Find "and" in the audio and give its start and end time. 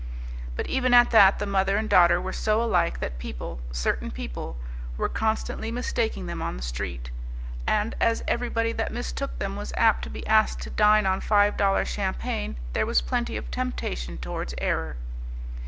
1.77-1.87, 7.67-7.93